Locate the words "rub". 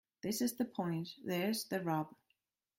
1.79-2.15